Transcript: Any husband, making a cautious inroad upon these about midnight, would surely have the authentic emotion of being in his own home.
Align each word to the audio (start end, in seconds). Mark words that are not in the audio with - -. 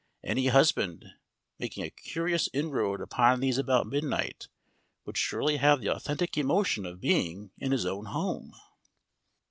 Any 0.23 0.47
husband, 0.47 1.05
making 1.59 1.83
a 1.85 1.91
cautious 1.91 2.49
inroad 2.53 3.01
upon 3.01 3.39
these 3.39 3.59
about 3.59 3.85
midnight, 3.85 4.47
would 5.05 5.15
surely 5.15 5.57
have 5.57 5.79
the 5.79 5.93
authentic 5.95 6.39
emotion 6.39 6.87
of 6.87 6.99
being 7.01 7.51
in 7.59 7.71
his 7.71 7.85
own 7.85 8.05
home. 8.05 8.55